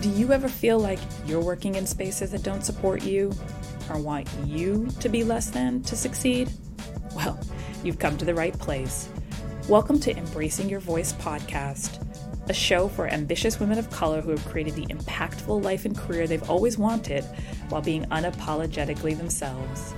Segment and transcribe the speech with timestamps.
[0.00, 3.30] Do you ever feel like you're working in spaces that don't support you
[3.90, 6.50] or want you to be less than to succeed?
[7.14, 7.38] Well,
[7.84, 9.10] you've come to the right place.
[9.68, 12.02] Welcome to Embracing Your Voice podcast,
[12.48, 16.26] a show for ambitious women of color who have created the impactful life and career
[16.26, 17.24] they've always wanted
[17.68, 19.92] while being unapologetically themselves.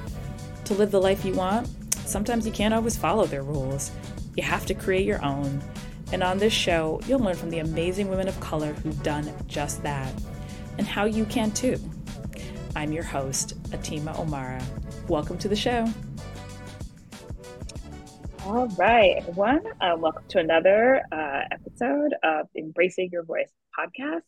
[0.64, 1.68] To live the life you want,
[2.04, 3.92] sometimes you can't always follow their rules.
[4.34, 5.62] You have to create your own.
[6.14, 9.82] And on this show, you'll learn from the amazing women of color who've done just
[9.82, 10.14] that
[10.78, 11.76] and how you can too.
[12.76, 14.62] I'm your host, Atima Omara.
[15.08, 15.92] Welcome to the show.
[18.44, 19.62] All right, everyone.
[19.80, 24.22] Uh, welcome to another uh, episode of Embracing Your Voice podcast.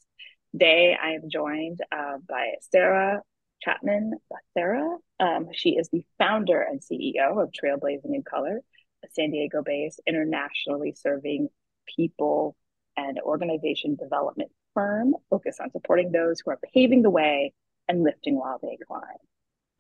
[0.51, 3.23] Today, I am joined uh, by Sarah
[3.63, 4.15] Chapman
[4.55, 4.97] Sarah.
[5.21, 8.61] Um, she is the founder and CEO of Trailblazing in Color,
[9.05, 11.49] a San Diego based, internationally serving
[11.95, 12.57] people
[12.97, 17.53] and organization development firm focused on supporting those who are paving the way
[17.89, 19.03] and lifting while they climb.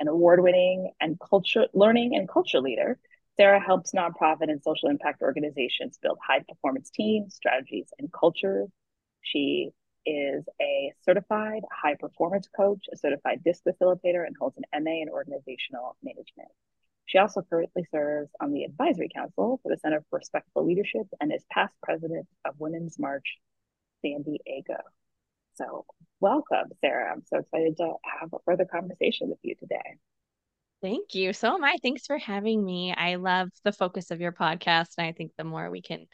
[0.00, 2.98] An award winning and culture learning and culture leader,
[3.36, 8.68] Sarah helps nonprofit and social impact organizations build high performance teams, strategies, and cultures.
[9.22, 9.70] She
[10.06, 15.08] is a certified high performance coach, a certified DISC facilitator, and holds an MA in
[15.08, 16.48] organizational management.
[17.06, 21.32] She also currently serves on the advisory council for the Center for Respectful Leadership and
[21.32, 23.36] is past president of Women's March
[24.02, 24.78] San Diego.
[25.54, 25.86] So,
[26.20, 27.12] welcome, Sarah.
[27.12, 29.98] I'm so excited to have a further conversation with you today.
[30.82, 31.32] Thank you.
[31.32, 31.76] So am I.
[31.82, 32.92] Thanks for having me.
[32.92, 34.88] I love the focus of your podcast.
[34.98, 36.06] And I think the more we can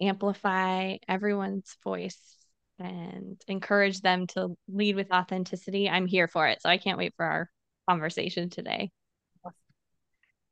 [0.00, 2.36] amplify everyone's voice
[2.78, 6.60] and encourage them to lead with authenticity, I'm here for it.
[6.62, 7.50] So I can't wait for our
[7.88, 8.90] conversation today.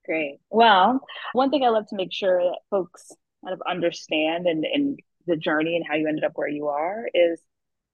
[0.05, 0.39] Great.
[0.51, 1.01] Well,
[1.33, 3.13] one thing I love to make sure that folks
[3.45, 7.09] kind of understand and, and the journey and how you ended up where you are
[7.15, 7.41] is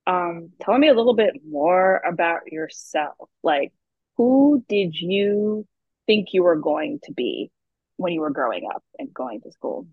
[0.06, 3.28] um, tell me a little bit more about yourself.
[3.42, 3.72] Like,
[4.16, 5.66] who did you
[6.06, 7.50] think you were going to be
[7.96, 9.86] when you were growing up and going to school?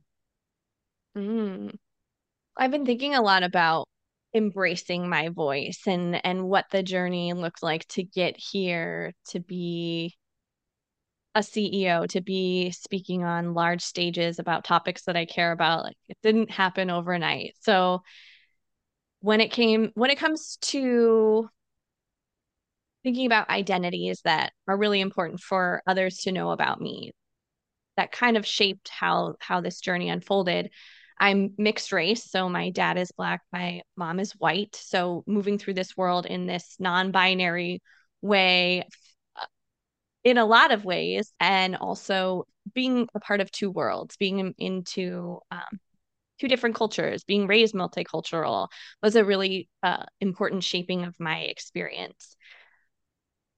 [1.17, 1.75] Mm.
[2.57, 3.87] I've been thinking a lot about
[4.33, 10.13] embracing my voice and and what the journey looked like to get here to be
[11.35, 15.83] a CEO to be speaking on large stages about topics that I care about.
[15.83, 17.55] Like it didn't happen overnight.
[17.61, 18.01] So
[19.19, 21.49] when it came when it comes to
[23.03, 27.11] thinking about identities that are really important for others to know about me,
[27.97, 30.71] that kind of shaped how how this journey unfolded.
[31.19, 34.75] I'm mixed race, so my dad is black, my mom is white.
[34.75, 37.81] So moving through this world in this non-binary
[38.21, 38.85] way
[40.25, 45.39] in a lot of ways and also being a part of two worlds being into
[45.51, 45.79] um,
[46.39, 48.67] two different cultures being raised multicultural
[49.01, 52.35] was a really uh, important shaping of my experience.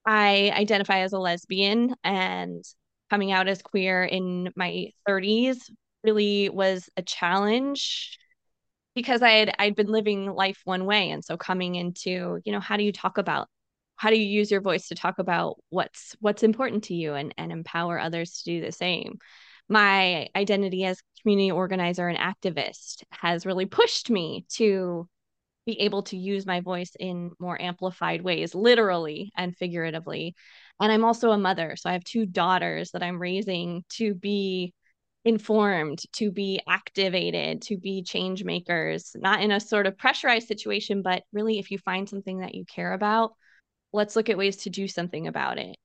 [0.05, 2.63] I identify as a lesbian and
[3.09, 5.71] coming out as queer in my 30s
[6.03, 8.19] really was a challenge
[8.95, 12.59] because i had i'd been living life one way and so coming into you know
[12.59, 13.47] how do you talk about
[13.97, 17.33] how do you use your voice to talk about what's what's important to you and
[17.37, 19.17] and empower others to do the same?
[19.69, 25.09] My identity as community organizer and activist has really pushed me to
[25.65, 30.33] be able to use my voice in more amplified ways literally and figuratively.
[30.79, 34.73] And i'm also a mother so i have two daughters that i'm raising to be
[35.25, 41.01] informed to be activated to be change makers not in a sort of pressurized situation
[41.01, 43.31] but really if you find something that you care about
[43.97, 45.75] let's look at ways to do something about it.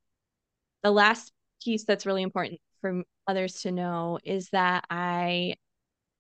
[0.82, 1.32] The last
[1.64, 5.54] piece that's really important for others to know is that I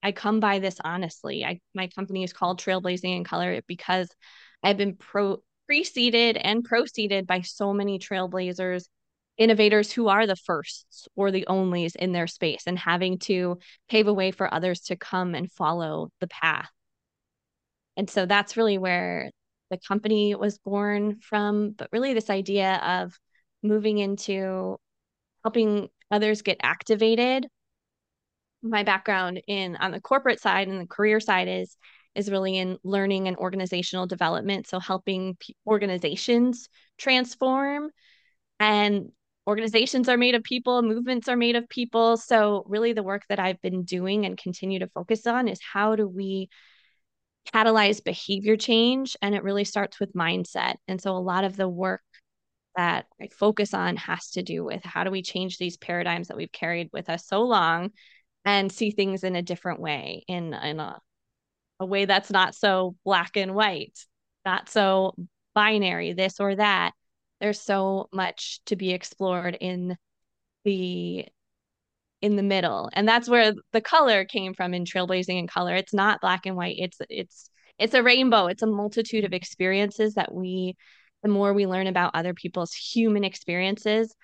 [0.02, 1.44] I come by this honestly.
[1.44, 4.08] I my company is called Trailblazing in Color because
[4.62, 8.84] I've been pro preceded and proceeded by so many trailblazers,
[9.36, 13.58] innovators who are the firsts or the onlys in their space and having to
[13.88, 16.70] pave a way for others to come and follow the path.
[17.96, 19.30] And so that's really where
[19.72, 23.18] the company was born from, but really this idea of
[23.62, 24.78] moving into
[25.42, 27.48] helping others get activated.
[28.62, 31.76] My background in on the corporate side and the career side is
[32.14, 37.90] is really in learning and organizational development, so helping p- organizations transform
[38.60, 39.10] and
[39.46, 42.18] organizations are made of people, movements are made of people.
[42.18, 45.96] So really the work that I've been doing and continue to focus on is how
[45.96, 46.50] do we
[47.52, 51.68] catalyze behavior change and it really starts with mindset and so a lot of the
[51.68, 52.02] work
[52.76, 56.36] that i focus on has to do with how do we change these paradigms that
[56.36, 57.90] we've carried with us so long
[58.44, 60.98] and see things in a different way in in a,
[61.80, 63.98] a way that's not so black and white
[64.44, 65.14] not so
[65.54, 66.92] binary, this or that.
[67.40, 69.96] There's so much to be explored in
[70.64, 71.26] the
[72.22, 72.88] in the middle.
[72.92, 75.74] And that's where the color came from in Trailblazing in Color.
[75.74, 76.76] It's not black and white.
[76.78, 78.46] It's it's it's a rainbow.
[78.46, 80.76] It's a multitude of experiences that we
[81.22, 84.14] the more we learn about other people's human experiences,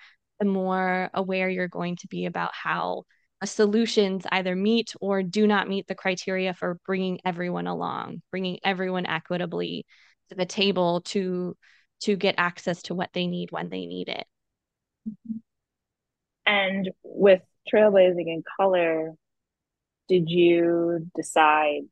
[0.41, 3.05] the more aware you're going to be about how
[3.45, 9.07] solutions either meet or do not meet the criteria for bringing everyone along, bringing everyone
[9.07, 9.87] equitably
[10.29, 11.57] to the table to
[12.01, 14.25] to get access to what they need when they need it.
[16.47, 17.43] And with
[17.73, 19.13] trailblazing in color,
[20.09, 21.83] did you decide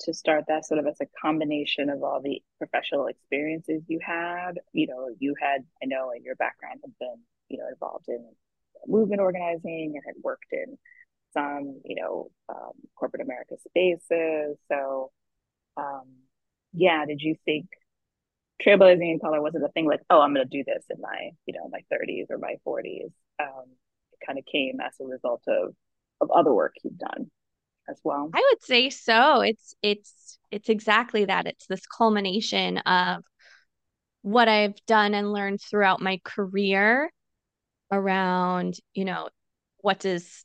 [0.00, 4.52] to start that sort of as a combination of all the professional experiences you had?
[4.72, 7.18] You know, you had, I know in your background had been,
[7.48, 8.24] you know, involved in
[8.86, 10.78] movement organizing and had worked in
[11.32, 14.56] some, you know, um, corporate America spaces.
[14.68, 15.12] So,
[15.76, 16.06] um,
[16.72, 17.66] yeah, did you think
[18.64, 21.30] trailblazing in color wasn't a thing like, oh, I'm going to do this in my,
[21.46, 23.12] you know, my 30s or my 40s?
[23.40, 23.66] Um,
[24.26, 25.74] kind of came as a result of
[26.20, 27.30] of other work you've done
[27.88, 28.30] as well.
[28.34, 29.40] I would say so.
[29.40, 31.46] It's it's it's exactly that.
[31.46, 33.24] It's this culmination of
[34.22, 37.10] what I've done and learned throughout my career
[37.90, 39.28] around, you know,
[39.78, 40.44] what does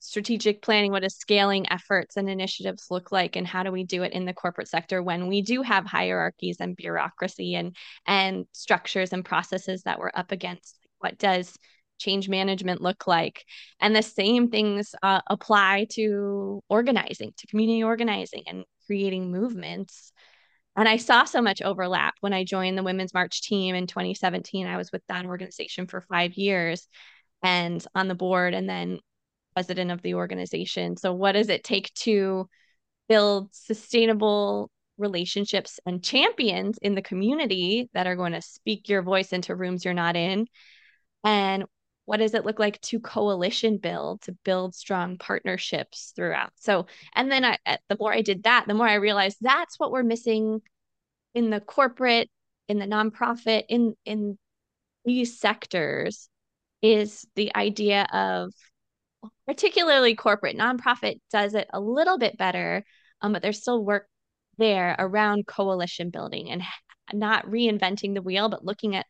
[0.00, 4.02] strategic planning what does scaling efforts and initiatives look like and how do we do
[4.02, 7.76] it in the corporate sector when we do have hierarchies and bureaucracy and
[8.06, 11.54] and structures and processes that we're up against what does
[12.00, 13.44] change management look like
[13.80, 20.12] and the same things uh, apply to organizing to community organizing and creating movements
[20.76, 24.68] and I saw so much overlap when I joined the Women's March team in 2017.
[24.68, 26.86] I was with that organization for five years
[27.42, 28.54] and on the board.
[28.54, 29.00] And then
[29.54, 30.96] president of the organization.
[30.96, 32.48] So, what does it take to
[33.08, 39.32] build sustainable relationships and champions in the community that are going to speak your voice
[39.32, 40.46] into rooms you're not in?
[41.24, 41.64] And
[42.10, 46.50] what does it look like to coalition build, to build strong partnerships throughout?
[46.56, 47.56] So, and then I,
[47.88, 50.60] the more I did that, the more I realized that's what we're missing
[51.36, 52.28] in the corporate,
[52.66, 54.36] in the nonprofit, in in
[55.04, 56.28] these sectors
[56.82, 58.52] is the idea of
[59.46, 62.84] particularly corporate nonprofit does it a little bit better
[63.20, 64.08] um, but there's still work
[64.58, 66.62] there around coalition building and
[67.12, 69.06] not reinventing the wheel but looking at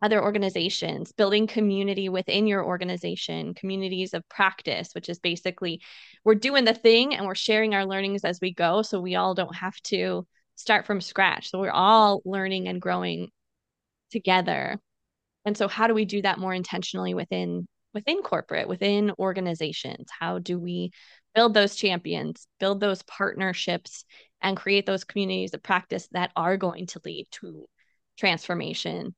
[0.00, 5.80] other organizations building community within your organization communities of practice which is basically
[6.24, 9.34] we're doing the thing and we're sharing our learnings as we go so we all
[9.34, 10.26] don't have to
[10.58, 11.50] start from scratch.
[11.50, 13.28] So we're all learning and growing
[14.10, 14.78] together.
[15.44, 20.08] And so how do we do that more intentionally within within corporate, within organizations?
[20.18, 20.90] How do we
[21.34, 24.04] build those champions, build those partnerships,
[24.42, 27.66] and create those communities of practice that are going to lead to
[28.18, 29.14] transformation,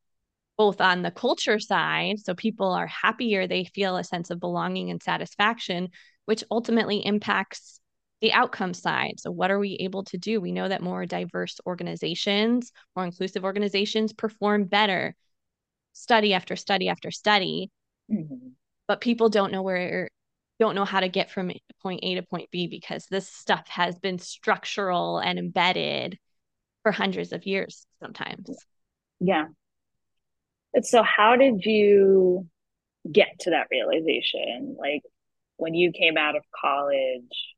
[0.61, 4.91] both on the culture side, so people are happier, they feel a sense of belonging
[4.91, 5.89] and satisfaction,
[6.27, 7.81] which ultimately impacts
[8.21, 9.15] the outcome side.
[9.17, 10.39] So, what are we able to do?
[10.39, 15.15] We know that more diverse organizations, more inclusive organizations perform better
[15.95, 17.71] study after study after study.
[18.13, 18.49] Mm-hmm
[18.91, 20.11] but people don't know where
[20.59, 24.01] don't know how to get from point A to point B because this stuff has
[24.01, 26.19] been structural and embedded
[26.83, 28.51] for hundreds of years sometimes.
[29.21, 29.47] Yeah.
[30.83, 32.47] So how did you
[33.11, 34.77] get to that realization?
[34.79, 35.03] Like
[35.57, 37.55] when you came out of college,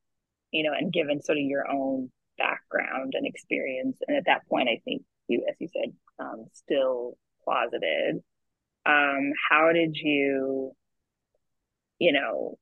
[0.51, 4.69] you know, and given sort of your own background and experience, and at that point,
[4.69, 8.23] I think you, as you said, um, still closeted.
[8.85, 10.75] Um, how did you
[12.03, 12.59] you know,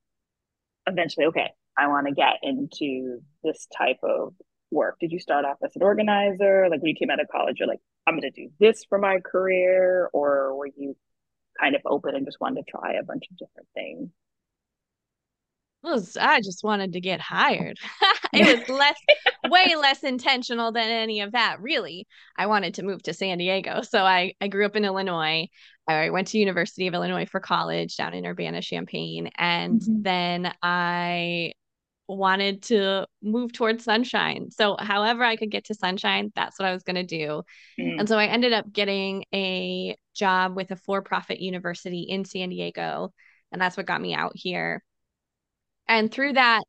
[0.87, 4.35] eventually, okay, I want to get into this type of
[4.71, 4.97] work?
[5.01, 6.69] Did you start off as an organizer?
[6.71, 8.99] Like when you came out of college, you're like, I'm going to do this for
[8.99, 10.09] my career?
[10.13, 10.97] Or were you
[11.61, 14.11] kind of open and just wanted to try a bunch of different things?
[15.83, 17.79] was I just wanted to get hired.
[18.33, 18.99] it was less
[19.49, 22.07] way less intentional than any of that, really.
[22.37, 23.83] I wanted to move to San Diego.
[23.83, 25.49] So I I grew up in Illinois.
[25.89, 30.03] I went to University of Illinois for college down in Urbana-Champaign and mm-hmm.
[30.03, 31.55] then I
[32.17, 34.51] wanted to move towards sunshine.
[34.51, 37.43] So however I could get to sunshine, that's what I was going to do.
[37.79, 38.01] Mm.
[38.01, 43.13] And so I ended up getting a job with a for-profit university in San Diego
[43.53, 44.83] and that's what got me out here
[45.91, 46.63] and through that,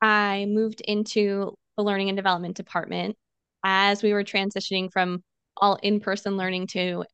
[0.00, 3.16] I moved into the learning and development department
[3.64, 5.24] as we were transitioning from
[5.56, 7.04] all in person learning to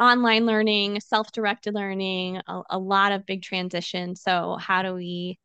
[0.00, 4.22] online learning, self directed learning, a, a, lot of big transitions.
[4.22, 5.38] So, how do we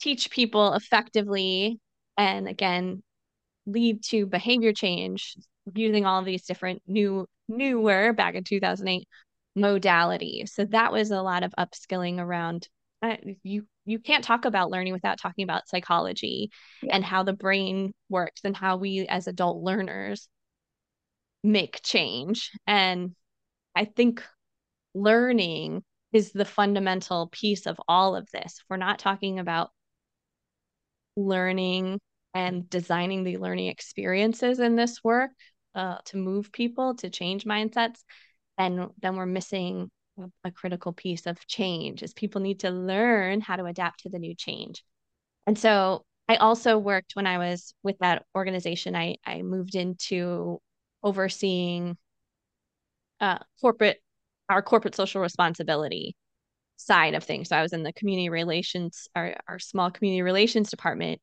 [0.00, 1.80] teach people effectively?
[2.16, 3.02] And again,
[3.66, 5.36] lead to behavior change
[5.74, 9.08] using all these different new newer back in 2008
[9.56, 10.50] modalities.
[10.50, 12.68] So that was a lot of upskilling around
[13.02, 16.50] uh, you you can't talk about learning without talking about psychology
[16.82, 16.94] yeah.
[16.96, 20.28] and how the brain works and how we as adult learners
[21.44, 22.50] make change.
[22.66, 23.14] And
[23.76, 24.24] I think
[24.94, 28.60] learning is the fundamental piece of all of this.
[28.68, 29.70] We're not talking about
[31.16, 32.00] learning
[32.34, 35.30] and designing the learning experiences in this work
[35.74, 38.00] uh, to move people to change mindsets.
[38.58, 39.90] And then we're missing
[40.44, 44.18] a critical piece of change is people need to learn how to adapt to the
[44.18, 44.82] new change.
[45.46, 50.60] And so i also worked when i was with that organization i i moved into
[51.02, 51.96] overseeing
[53.20, 54.02] uh, corporate
[54.48, 56.14] our corporate social responsibility
[56.76, 57.48] side of things.
[57.48, 61.20] So I was in the community relations, our, our small community relations department,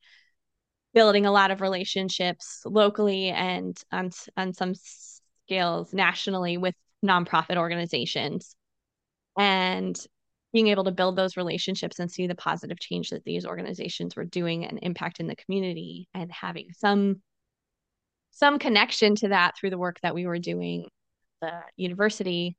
[0.93, 8.55] building a lot of relationships locally and on, on some scales nationally with nonprofit organizations.
[9.37, 9.99] And
[10.53, 14.23] being able to build those relationships and see the positive change that these organizations were
[14.23, 17.21] doing and impact in the community and having some
[18.29, 20.87] some connection to that through the work that we were doing
[21.41, 22.55] the university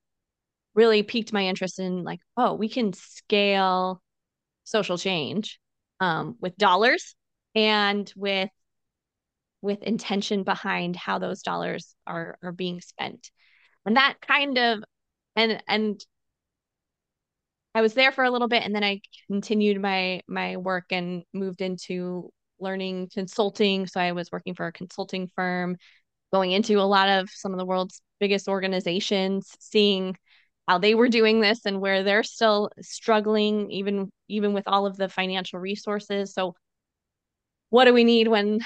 [0.74, 4.02] really piqued my interest in like, oh, we can scale
[4.64, 5.60] social change
[6.00, 7.14] um, with dollars
[7.54, 8.50] and with
[9.62, 13.30] with intention behind how those dollars are are being spent.
[13.86, 14.84] And that kind of
[15.36, 16.04] and and
[17.74, 21.24] I was there for a little bit and then I continued my my work and
[21.32, 23.86] moved into learning consulting.
[23.86, 25.76] So I was working for a consulting firm,
[26.32, 30.16] going into a lot of some of the world's biggest organizations, seeing
[30.68, 34.96] how they were doing this and where they're still struggling even even with all of
[34.96, 36.32] the financial resources.
[36.32, 36.54] So
[37.70, 38.60] what do we need when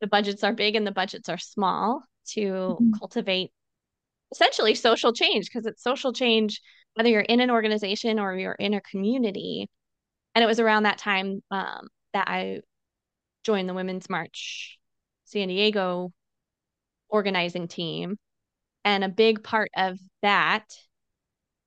[0.00, 2.92] the budgets are big and the budgets are small to mm-hmm.
[2.98, 3.50] cultivate
[4.32, 5.46] essentially social change?
[5.46, 6.60] Because it's social change
[6.94, 9.68] whether you're in an organization or you're in a community.
[10.34, 12.60] And it was around that time um, that i
[13.44, 14.78] joined the women's march
[15.24, 16.12] san diego
[17.08, 18.18] organizing team.
[18.84, 20.64] And a big part of that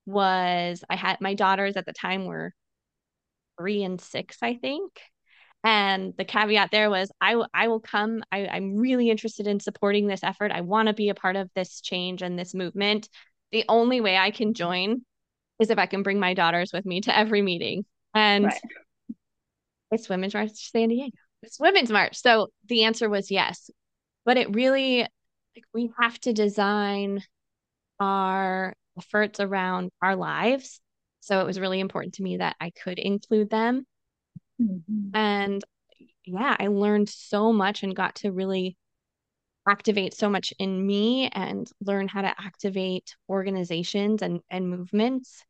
[0.06, 2.54] was I had my daughters at the time were
[3.58, 4.92] three and six, I think.
[5.64, 8.24] And the caveat there was I, I will come.
[8.32, 10.52] I, I'm really interested in supporting this effort.
[10.52, 13.08] I want to be a part of this change and this movement.
[13.52, 15.06] The only way I can join
[15.60, 17.86] is if I can bring my daughters with me to every meeting.
[18.14, 18.62] And right.
[19.92, 21.16] it's Women's March San Diego.
[21.44, 22.18] It's Women's March.
[22.18, 23.70] So the answer was yes.
[24.26, 27.22] But it really like we have to design
[28.00, 30.80] our efforts around our lives.
[31.20, 33.86] So it was really important to me that I could include them.
[34.62, 35.16] Mm-hmm.
[35.16, 35.64] And
[36.26, 38.78] yeah, I learned so much and got to really
[39.68, 45.44] activate so much in me and learn how to activate organizations and, and movements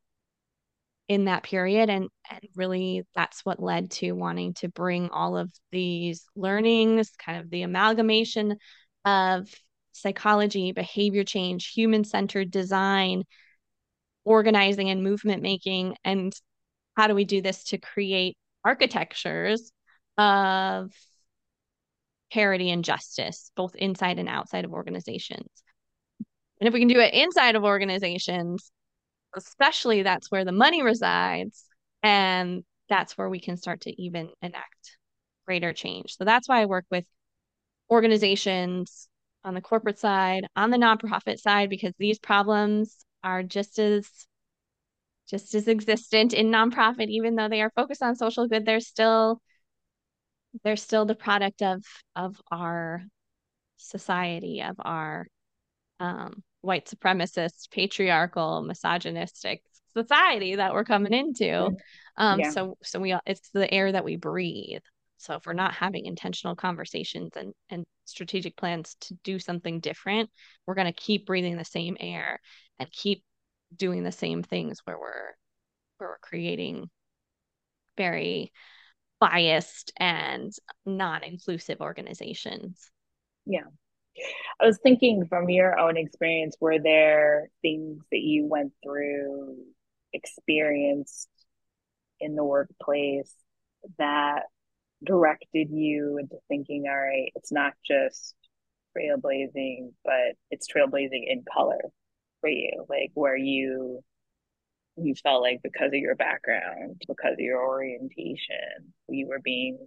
[1.09, 5.51] in that period and and really that's what led to wanting to bring all of
[5.71, 8.55] these learnings kind of the amalgamation
[9.03, 9.53] of
[9.93, 13.23] psychology, behavior change, human centered design,
[14.25, 15.95] organizing and movement making.
[16.03, 16.33] And
[16.95, 19.71] how do we do this to create architectures
[20.17, 20.91] of
[22.31, 25.47] parity and justice, both inside and outside of organizations?
[26.59, 28.71] And if we can do it inside of organizations,
[29.35, 31.65] especially that's where the money resides.
[32.01, 34.97] And that's where we can start to even enact
[35.45, 36.15] greater change.
[36.17, 37.05] So that's why I work with
[37.89, 39.07] organizations
[39.43, 44.09] on the corporate side, on the nonprofit side, because these problems are just as
[45.29, 49.41] just as existent in nonprofit, even though they are focused on social good, they're still
[50.63, 51.83] they're still the product of
[52.15, 53.03] of our
[53.77, 55.27] society, of our
[55.99, 61.71] um, white supremacist, patriarchal, misogynistic society that we're coming into.
[62.17, 62.49] Um, yeah.
[62.51, 64.81] So so we it's the air that we breathe.
[65.23, 70.29] So if we're not having intentional conversations and, and strategic plans to do something different,
[70.65, 72.41] we're going to keep breathing the same air
[72.77, 73.23] and keep
[73.73, 75.31] doing the same things where we're
[75.97, 76.89] where we're creating
[77.97, 78.51] very
[79.19, 80.51] biased and
[80.85, 82.91] non-inclusive organizations.
[83.45, 83.67] Yeah.
[84.59, 89.57] I was thinking from your own experience, were there things that you went through,
[90.11, 91.29] experienced
[92.19, 93.33] in the workplace
[93.97, 94.43] that
[95.05, 98.35] directed you into thinking, all right, it's not just
[98.97, 101.81] trailblazing, but it's trailblazing in color
[102.41, 104.03] for you, like where you
[104.95, 109.79] you felt like because of your background, because of your orientation, you were being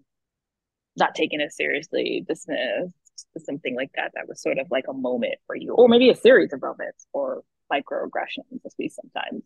[0.96, 2.92] not taken as seriously, dismissed,
[3.38, 6.16] something like that that was sort of like a moment for you, or maybe a
[6.16, 7.42] series of moments or
[7.72, 9.44] microaggressions, as we sometimes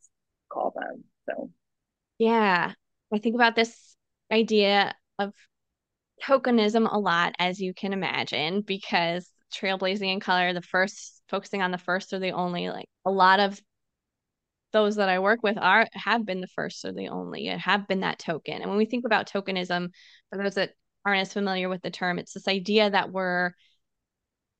[0.49, 1.05] call them.
[1.29, 1.51] So,
[2.19, 2.73] yeah,
[3.13, 3.97] I think about this
[4.33, 5.35] idea of
[6.23, 11.71] tokenism a lot, as you can imagine, because trailblazing in color, the first focusing on
[11.71, 13.61] the first or the only, like a lot of
[14.73, 17.89] those that I work with are have been the first or the only, It have
[17.89, 18.61] been that token.
[18.61, 19.91] And when we think about tokenism,
[20.31, 20.73] for those that
[21.05, 23.53] aren't as familiar with the term, it's this idea that we're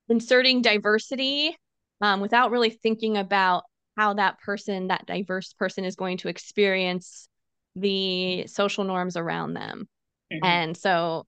[0.09, 1.57] inserting diversity
[2.01, 3.63] um, without really thinking about
[3.97, 7.29] how that person, that diverse person, is going to experience
[7.77, 9.89] the social norms around them.
[10.33, 10.45] Mm-hmm.
[10.45, 11.27] And so,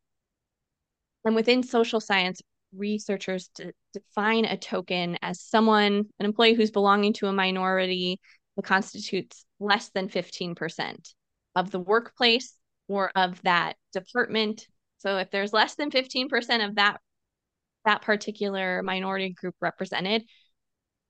[1.24, 2.40] and within social science,
[2.74, 3.50] researchers
[3.92, 8.18] define a token as someone, an employee who's belonging to a minority
[8.56, 11.14] that constitutes less than 15%
[11.54, 12.56] of the workplace
[12.88, 14.66] or of that department.
[14.98, 16.98] So if there's less than 15% of that
[17.84, 20.22] that particular minority group represented,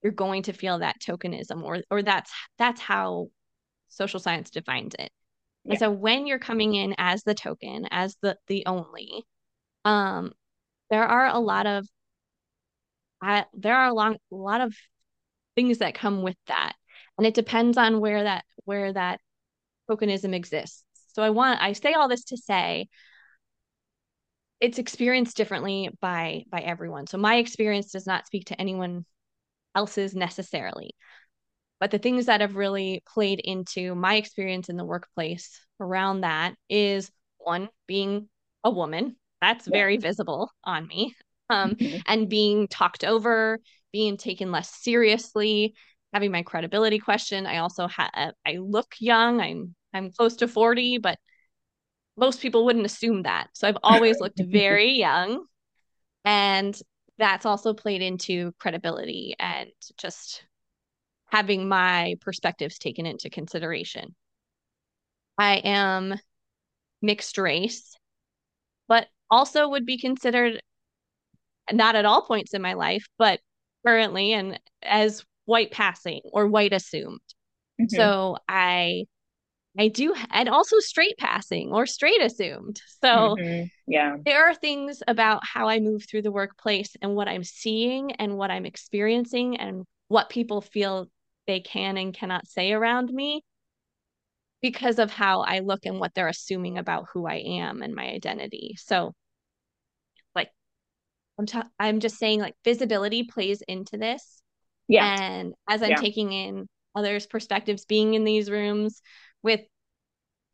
[0.02, 3.28] you're going to feel that tokenism or or that's that's how
[3.88, 5.10] social science defines it.
[5.64, 5.72] Yeah.
[5.72, 9.24] And so when you're coming in as the token, as the the only,
[9.84, 10.32] um,
[10.90, 11.86] there are a lot of
[13.24, 14.74] uh, there are a long a lot of
[15.54, 16.74] things that come with that.
[17.18, 19.20] And it depends on where that where that
[19.90, 20.84] tokenism exists.
[21.14, 22.88] So I want I say all this to say
[24.60, 27.06] it's experienced differently by by everyone.
[27.06, 29.04] So my experience does not speak to anyone
[29.74, 30.94] else's necessarily.
[31.80, 36.54] But the things that have really played into my experience in the workplace around that
[36.68, 38.28] is one being
[38.62, 39.16] a woman.
[39.42, 39.72] That's yeah.
[39.76, 41.14] very visible on me.
[41.50, 41.98] Um, mm-hmm.
[42.06, 43.60] and being talked over,
[43.92, 45.74] being taken less seriously,
[46.14, 47.46] having my credibility questioned.
[47.46, 49.40] I also have I look young.
[49.40, 51.18] I'm I'm close to 40, but
[52.16, 53.48] most people wouldn't assume that.
[53.54, 55.44] So I've always looked very young.
[56.24, 56.78] And
[57.18, 60.44] that's also played into credibility and just
[61.26, 64.14] having my perspectives taken into consideration.
[65.38, 66.14] I am
[67.00, 67.96] mixed race,
[68.86, 70.60] but also would be considered
[71.72, 73.40] not at all points in my life, but
[73.84, 77.20] currently and as white passing or white assumed.
[77.80, 77.96] Mm-hmm.
[77.96, 79.06] So I
[79.78, 82.80] I do, and also straight passing or straight assumed.
[83.02, 83.64] So, mm-hmm.
[83.86, 88.12] yeah, there are things about how I move through the workplace and what I'm seeing
[88.12, 91.06] and what I'm experiencing and what people feel
[91.46, 93.42] they can and cannot say around me
[94.60, 98.04] because of how I look and what they're assuming about who I am and my
[98.04, 98.76] identity.
[98.78, 99.14] So,
[101.38, 101.46] I'm,
[101.78, 104.42] I'm just saying, like, visibility plays into this.
[104.88, 105.20] Yeah.
[105.20, 105.96] And as I'm yeah.
[105.96, 109.00] taking in others' perspectives, being in these rooms,
[109.42, 109.60] with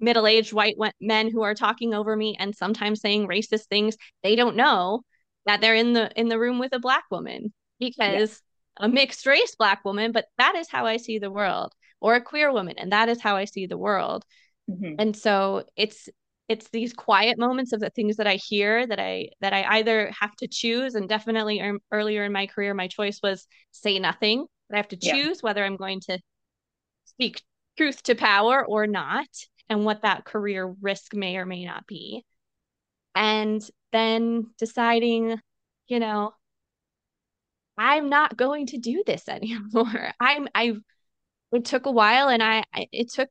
[0.01, 4.57] middle-aged white men who are talking over me and sometimes saying racist things they don't
[4.57, 5.03] know
[5.47, 8.41] that they're in the in the room with a black woman because
[8.79, 12.21] a mixed race black woman but that is how i see the world or a
[12.21, 14.25] queer woman and that is how i see the world
[14.71, 14.95] mm-hmm.
[14.99, 16.09] and so it's
[16.49, 20.11] it's these quiet moments of the things that i hear that i that i either
[20.19, 24.47] have to choose and definitely er, earlier in my career my choice was say nothing
[24.69, 25.43] but i have to choose yeah.
[25.43, 26.19] whether i'm going to
[27.05, 27.43] speak
[27.79, 29.29] truth to power or not,
[29.69, 32.25] and what that career risk may or may not be.
[33.15, 35.39] And then deciding,
[35.87, 36.33] you know,
[37.79, 40.13] I'm not going to do this anymore.
[40.21, 40.75] I'm I
[41.53, 43.31] it took a while and I, I it took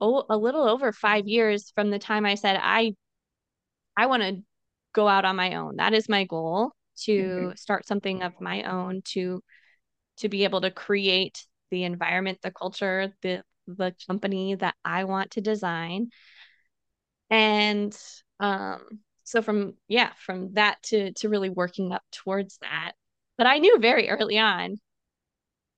[0.00, 2.94] oh, a little over 5 years from the time I said I
[3.96, 4.42] I want to
[4.92, 5.76] go out on my own.
[5.76, 6.72] That is my goal
[7.04, 7.54] to mm-hmm.
[7.56, 9.42] start something of my own to
[10.18, 15.32] to be able to create the environment, the culture, the the company that I want
[15.32, 16.10] to design.
[17.30, 17.96] And
[18.40, 22.92] um, so from yeah, from that to to really working up towards that.
[23.38, 24.76] But I knew very early on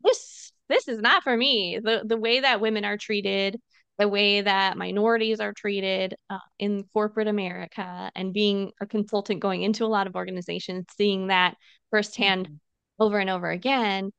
[0.03, 1.81] this this is not for me.
[1.83, 3.59] The the way that women are treated,
[3.99, 9.63] the way that minorities are treated uh, in corporate America, and being a consultant going
[9.63, 11.57] into a lot of organizations, seeing that
[11.91, 13.03] firsthand mm-hmm.
[13.03, 14.13] over and over again,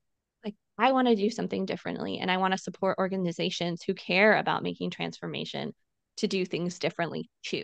[0.43, 4.37] like I want to do something differently and I want to support organizations who care
[4.37, 5.73] about making transformation
[6.17, 7.63] to do things differently too.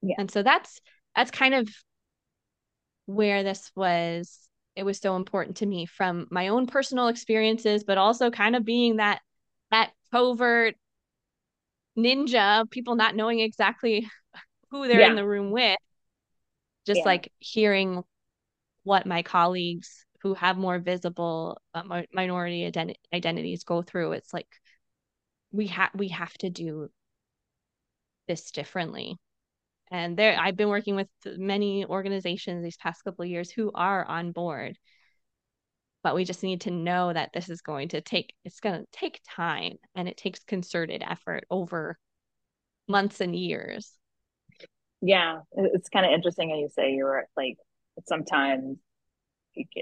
[0.00, 0.14] Yeah.
[0.18, 0.80] And so that's
[1.14, 1.68] that's kind of
[3.06, 4.38] where this was
[4.76, 8.64] it was so important to me from my own personal experiences but also kind of
[8.64, 9.20] being that
[9.70, 10.76] that covert
[11.98, 14.08] ninja people not knowing exactly
[14.70, 15.06] who they're yeah.
[15.06, 15.78] in the room with
[16.86, 17.04] just yeah.
[17.04, 18.02] like hearing
[18.84, 24.48] what my colleagues who have more visible uh, minority ident- identities go through it's like
[25.52, 26.90] we have we have to do
[28.26, 29.16] this differently
[29.90, 34.04] And there I've been working with many organizations these past couple of years who are
[34.04, 34.78] on board.
[36.02, 38.86] But we just need to know that this is going to take it's going to
[38.92, 41.98] take time and it takes concerted effort over
[42.86, 43.92] months and years.
[45.00, 47.56] Yeah, it's kind of interesting how you say you're like
[48.06, 48.78] sometimes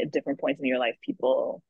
[0.00, 1.62] at different points in your life people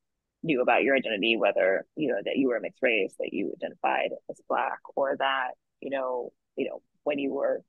[0.43, 4.09] knew about your identity, whether you know that you were mixed race, that you identified
[4.29, 7.61] as black, or that you know, you know, when you were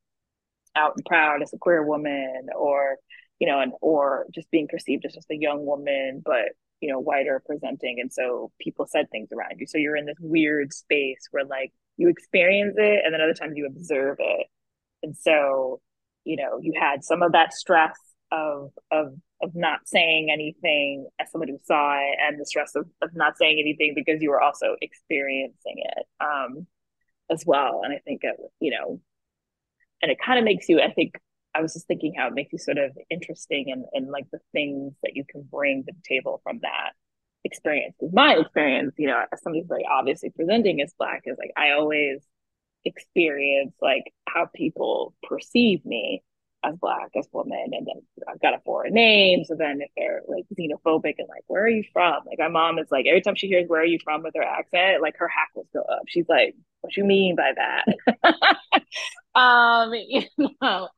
[0.75, 2.97] out and proud as a queer woman, or
[3.39, 6.49] you know, and or just being perceived as just a young woman, but
[6.81, 9.67] you know, whiter presenting, and so people said things around you.
[9.67, 13.53] So you're in this weird space where like you experience it, and then other times
[13.55, 14.47] you observe it,
[15.03, 15.81] and so
[16.25, 17.97] you know, you had some of that stress
[18.31, 22.85] of of of not saying anything as somebody who saw it and the stress of,
[23.01, 26.67] of not saying anything because you were also experiencing it um,
[27.31, 28.99] as well and i think it, you know
[30.01, 31.13] and it kind of makes you i think
[31.55, 34.39] i was just thinking how it makes you sort of interesting and and like the
[34.51, 36.91] things that you can bring to the table from that
[37.45, 41.51] experience because my experience you know as somebody who's obviously presenting as black is like
[41.55, 42.21] i always
[42.85, 46.21] experience like how people perceive me
[46.63, 49.43] as black as woman and then I've got a foreign name.
[49.45, 52.23] So then if they're like xenophobic and like, where are you from?
[52.25, 54.43] Like my mom is like, every time she hears where are you from with her
[54.43, 56.03] accent, like her hackles go up.
[56.07, 58.83] She's like, what you mean by that?
[59.39, 60.23] um, you
[60.61, 60.89] know,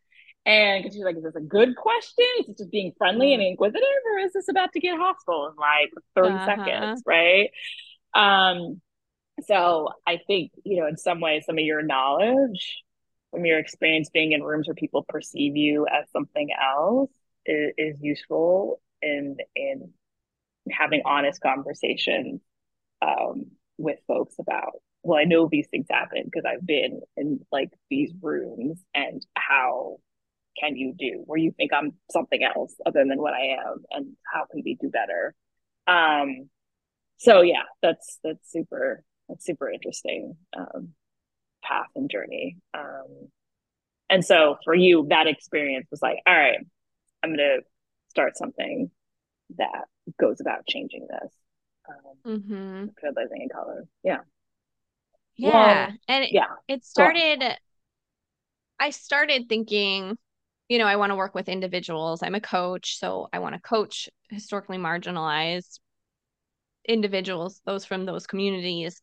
[0.45, 2.25] and she's like, is this a good question?
[2.39, 5.55] Is it just being friendly and inquisitive or is this about to get hostile in
[5.55, 6.45] like 30 uh-huh.
[6.45, 7.03] seconds?
[7.05, 7.49] Right.
[8.13, 8.81] Um,
[9.43, 12.83] so I think, you know, in some ways, some of your knowledge
[13.31, 17.11] from your experience being in rooms where people perceive you as something else
[17.45, 19.91] is, is useful in in
[20.69, 22.41] having honest conversations
[23.01, 23.45] um,
[23.77, 28.11] with folks about well i know these things happen because i've been in like these
[28.21, 29.97] rooms and how
[30.59, 34.07] can you do where you think i'm something else other than what i am and
[34.31, 35.33] how can we do better
[35.87, 36.49] um
[37.17, 40.93] so yeah that's that's super that's super interesting um
[41.61, 42.57] path and journey.
[42.73, 43.29] Um,
[44.09, 46.57] and so for you, that experience was like, all right,
[47.23, 47.59] I'm going to
[48.09, 48.91] start something
[49.57, 49.85] that
[50.19, 51.33] goes about changing this.
[51.89, 52.83] Um, mm-hmm.
[52.85, 53.85] Trailblazing in color.
[54.03, 54.19] Yeah.
[55.35, 55.87] Yeah.
[55.87, 56.47] Well, and yeah.
[56.67, 57.43] It started,
[58.79, 60.17] I started thinking,
[60.71, 62.23] you know, I want to work with individuals.
[62.23, 65.81] I'm a coach, so I want to coach historically marginalized
[66.87, 69.01] individuals, those from those communities,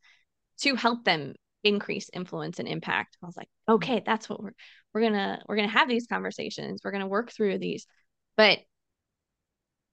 [0.60, 3.18] to help them increase influence and impact.
[3.22, 3.74] I was like, hmm.
[3.74, 4.54] okay, that's what we're
[4.94, 6.80] we're gonna we're gonna have these conversations.
[6.82, 7.86] We're gonna work through these.
[8.38, 8.60] But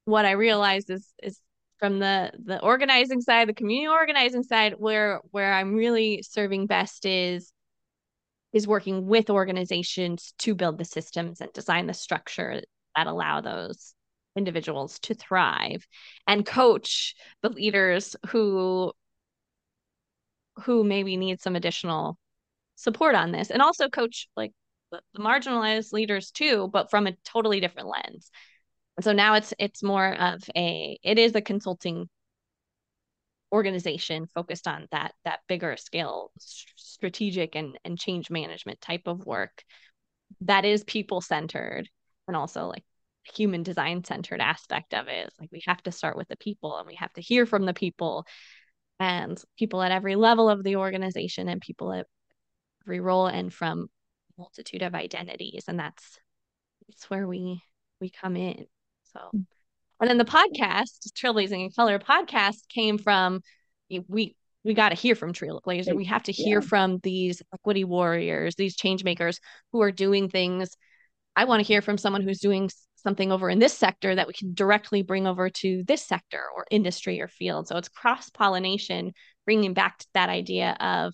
[0.05, 1.41] what I realized is is
[1.79, 7.05] from the the organizing side, the community organizing side, where where I'm really serving best
[7.05, 7.51] is
[8.55, 12.61] is working with organizations to build the systems and design the structure
[12.95, 13.93] that allow those
[14.37, 15.85] individuals to thrive
[16.25, 18.93] and coach the leaders who
[20.63, 22.17] who maybe need some additional
[22.75, 24.53] support on this and also coach like
[24.91, 28.31] the, marginalized leaders too but from a totally different lens.
[29.01, 32.07] So now it's it's more of a it is a consulting
[33.51, 39.63] organization focused on that that bigger scale strategic and and change management type of work
[40.41, 41.87] that is people centered
[42.27, 42.83] and also like
[43.33, 45.29] human design centered aspect of it.
[45.39, 47.73] Like we have to start with the people and we have to hear from the
[47.73, 48.25] people
[48.99, 52.07] and people at every level of the organization and people at
[52.83, 53.87] every role and from
[54.37, 55.65] multitude of identities.
[55.67, 56.19] And that's
[56.87, 57.61] that's where we
[57.99, 58.65] we come in.
[59.13, 59.41] So hmm.
[59.99, 63.41] And then the podcast trailblazing in color podcast came from
[64.07, 66.67] we we got to hear from trailblazer we have to hear yeah.
[66.67, 69.39] from these equity warriors these change makers
[69.71, 70.69] who are doing things
[71.35, 72.69] i want to hear from someone who's doing
[73.05, 76.65] something over in this sector that we can directly bring over to this sector or
[76.71, 77.67] industry or field.
[77.67, 79.13] So it's cross pollination,
[79.45, 81.13] bringing back to that idea of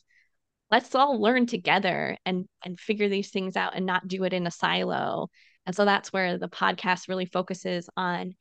[0.72, 4.48] let's all learn together and and figure these things out and not do it in
[4.48, 5.28] a silo.
[5.66, 8.36] And so that's where the podcast really focuses on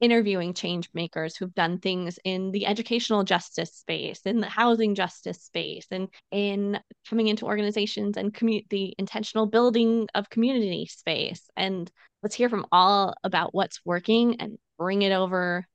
[0.00, 5.42] interviewing change makers who've done things in the educational justice space, in the housing justice
[5.42, 11.48] space, and in coming into organizations and commu- the intentional building of community space.
[11.56, 11.90] And
[12.22, 15.66] let's hear from all about what's working and bring it over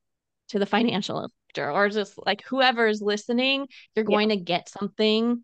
[0.50, 4.36] to the financial sector or just like whoever's listening, you're going yeah.
[4.36, 5.44] to get something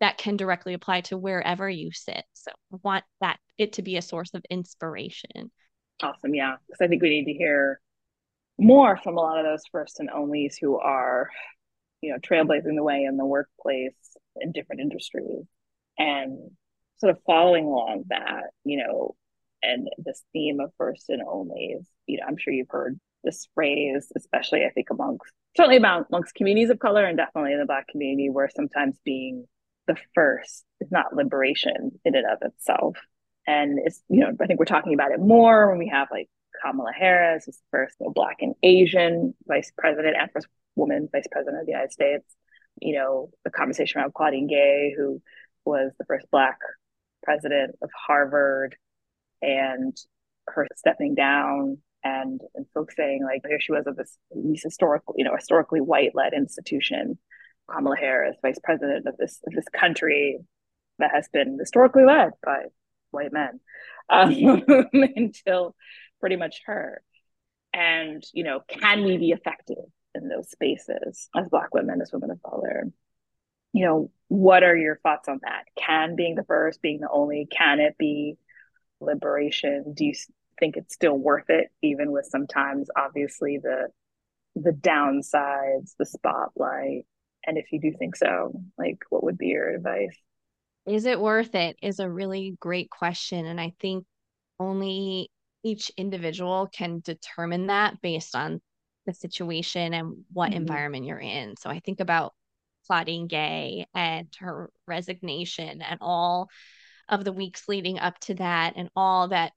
[0.00, 2.22] that can directly apply to wherever you sit.
[2.34, 5.50] So I want that it to be a source of inspiration.
[6.02, 6.34] Awesome.
[6.34, 6.56] Yeah.
[6.66, 7.80] Because I think we need to hear
[8.58, 11.30] more from a lot of those first and onlys who are,
[12.00, 13.94] you know, trailblazing the way in the workplace
[14.40, 15.44] in different industries
[15.98, 16.50] and
[16.98, 19.14] sort of following along that you know,
[19.62, 24.10] and this theme of first and onlys, you know, I'm sure you've heard this phrase,
[24.16, 28.28] especially I think amongst certainly amongst communities of color and definitely in the black community,
[28.30, 29.46] where sometimes being
[29.86, 32.96] the first is not liberation in and of itself.
[33.46, 36.28] And it's, you know, I think we're talking about it more when we have like
[36.62, 41.08] Kamala Harris, who's the first you know, black and Asian vice president and first woman
[41.12, 42.24] vice president of the United States.
[42.80, 45.22] You know, the conversation around Claudine Gay, who
[45.64, 46.58] was the first black
[47.22, 48.76] president of Harvard,
[49.42, 49.96] and
[50.48, 55.14] her stepping down and and folks saying like here she was of this these historical
[55.18, 57.18] you know historically white led institution
[57.70, 60.38] Kamala Harris vice president of this of this country
[60.98, 62.64] that has been historically led by
[63.10, 63.60] white men
[64.08, 64.30] um,
[64.92, 65.74] until
[66.20, 67.02] pretty much her.
[67.72, 72.30] And you know can we be effective in those spaces as black women as women
[72.30, 72.84] of color?
[73.72, 75.64] You know what are your thoughts on that?
[75.76, 78.36] Can being the first being the only can it be
[79.00, 79.92] liberation?
[79.94, 80.14] Do you
[80.58, 83.88] think it's still worth it even with sometimes obviously the
[84.54, 87.04] the downsides the spotlight?
[87.46, 90.16] And if you do think so like what would be your advice?
[90.86, 93.44] Is it worth it is a really great question.
[93.44, 94.06] And i think
[94.58, 95.30] only
[95.66, 98.60] each individual can determine that based on
[99.06, 100.58] the situation and what mm-hmm.
[100.58, 102.32] environment you're in so i think about
[102.86, 106.48] Claudine Gay and her resignation and all
[107.08, 109.52] of the weeks leading up to that and all that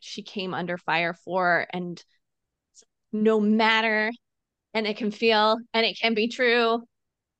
[0.00, 2.02] she came under fire for and
[3.10, 4.12] no matter
[4.74, 6.82] and it can feel and it can be true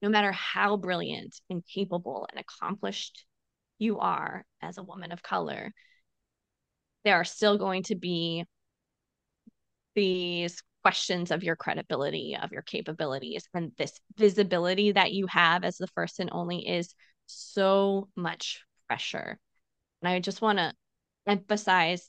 [0.01, 3.25] no matter how brilliant and capable and accomplished
[3.79, 5.73] you are as a woman of color
[7.05, 8.45] there are still going to be
[9.95, 15.77] these questions of your credibility of your capabilities and this visibility that you have as
[15.77, 16.95] the first and only is
[17.27, 19.39] so much pressure
[20.01, 20.73] and i just want to
[21.27, 22.09] emphasize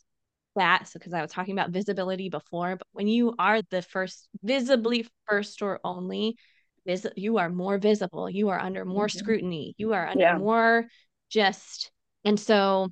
[0.56, 4.30] that so because i was talking about visibility before but when you are the first
[4.44, 6.38] visibly first or only
[6.86, 9.20] vis- you are more visible you are under more mm-hmm.
[9.20, 10.38] scrutiny you are under yeah.
[10.38, 10.86] more
[11.30, 11.92] just
[12.24, 12.88] and so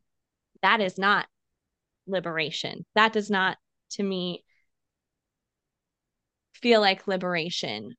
[0.61, 1.27] that is not
[2.07, 2.85] liberation.
[2.95, 3.57] That does not
[3.91, 4.43] to me
[6.53, 7.95] feel like liberation.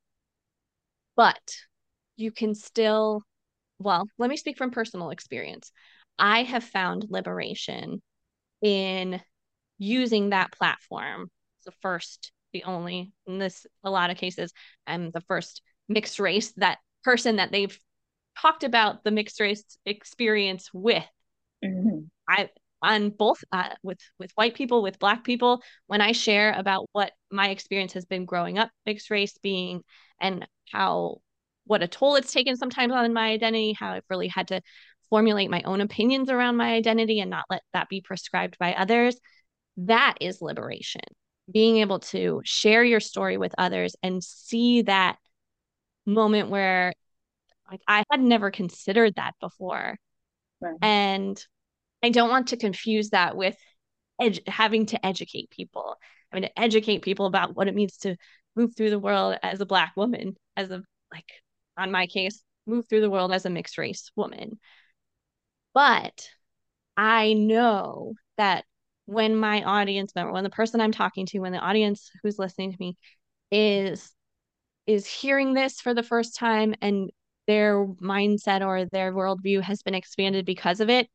[1.15, 1.41] But
[2.15, 3.23] you can still
[3.79, 5.71] well let me speak from personal experience.
[6.17, 8.01] I have found liberation
[8.61, 9.21] in
[9.77, 11.29] using that platform.
[11.65, 14.51] The first the only in this a lot of cases
[14.87, 17.77] i'm the first mixed race that person that they've
[18.39, 21.05] talked about the mixed race experience with.
[21.63, 22.05] Mm-hmm.
[22.27, 22.49] i
[22.81, 27.11] on both uh, with with white people with black people when i share about what
[27.31, 29.81] my experience has been growing up mixed race being
[30.21, 31.17] and how
[31.65, 34.61] what a toll it's taken sometimes on my identity how i've really had to
[35.09, 39.17] formulate my own opinions around my identity and not let that be prescribed by others
[39.77, 41.01] that is liberation
[41.51, 45.17] being able to share your story with others and see that
[46.05, 46.93] moment where
[47.69, 49.97] like I had never considered that before.
[50.61, 50.75] Right.
[50.81, 51.45] And
[52.03, 53.57] I don't want to confuse that with
[54.47, 55.97] having to educate people.
[56.31, 58.15] I mean, to educate people about what it means to
[58.55, 61.29] move through the world as a black woman, as a like
[61.77, 64.59] on my case, move through the world as a mixed race woman.
[65.73, 66.27] But
[66.97, 68.65] I know that
[69.05, 72.71] when my audience member, when the person I'm talking to, when the audience who's listening
[72.71, 72.97] to me
[73.51, 74.11] is
[74.85, 77.11] is hearing this for the first time and
[77.47, 81.07] their mindset or their worldview has been expanded because of it,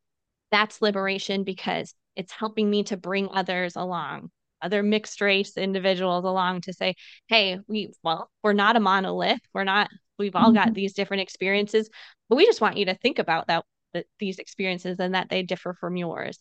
[0.50, 4.30] that's liberation because it's helping me to bring others along,
[4.62, 6.94] other mixed race individuals along to say,
[7.28, 9.40] hey, we, well, we're not a monolith.
[9.52, 10.74] We're not, we've all got mm-hmm.
[10.74, 11.90] these different experiences,
[12.28, 15.42] but we just want you to think about that, that these experiences and that they
[15.42, 16.38] differ from yours.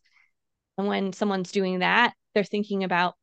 [0.78, 3.16] And when someone's doing that, they're thinking about,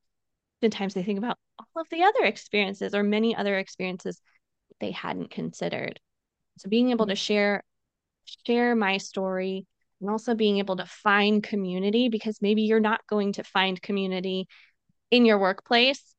[0.62, 4.20] sometimes they think about all of the other experiences or many other experiences
[4.80, 6.00] they hadn't considered.
[6.58, 7.16] So being able to mm-hmm.
[7.16, 7.64] share
[8.46, 9.66] share my story
[10.00, 14.48] and also being able to find community because maybe you're not going to find community
[15.10, 16.14] in your workplace,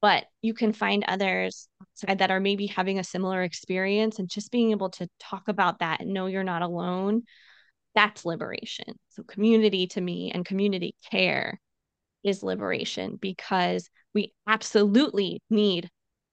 [0.00, 1.68] but you can find others
[2.06, 6.00] that are maybe having a similar experience and just being able to talk about that
[6.00, 7.22] and know you're not alone
[7.94, 8.98] that's liberation.
[9.10, 11.60] So, community to me and community care
[12.22, 15.90] is liberation because we absolutely need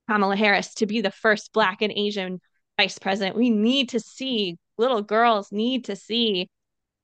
[0.10, 2.40] Kamala Harris to be the first Black and Asian
[2.78, 3.36] vice president.
[3.36, 6.50] We need to see little girls need to see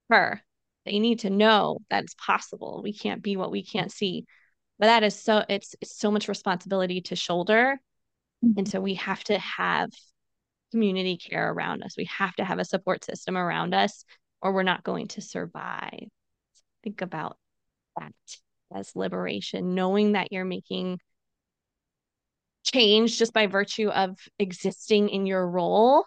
[0.09, 0.41] her.
[0.85, 2.81] They need to know that it's possible.
[2.83, 4.25] We can't be what we can't see.
[4.79, 7.79] But that is so it's, it's so much responsibility to shoulder.
[8.43, 8.59] Mm-hmm.
[8.59, 9.89] And so we have to have
[10.71, 11.95] community care around us.
[11.95, 14.03] We have to have a support system around us
[14.41, 16.07] or we're not going to survive.
[16.83, 17.37] think about
[17.97, 18.11] that
[18.75, 20.99] as liberation, knowing that you're making
[22.63, 26.05] change just by virtue of existing in your role,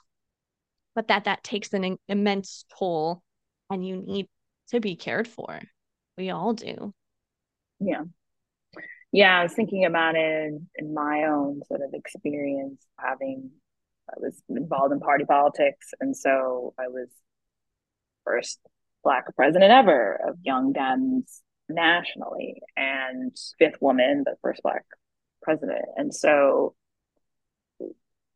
[0.95, 3.23] but that that takes an immense toll
[3.71, 4.29] and you need
[4.69, 5.61] to be cared for.
[6.17, 6.93] We all do.
[7.81, 8.05] Yeah.
[9.13, 13.51] Yeah, I was thinking about it in, my own sort of experience having
[14.09, 17.09] I was involved in party politics and so I was
[18.25, 18.61] first
[19.03, 24.85] black president ever of Young Dems nationally and fifth woman, the first black
[25.43, 25.85] president.
[25.97, 26.75] And so